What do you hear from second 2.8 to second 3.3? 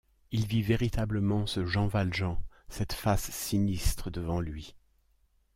face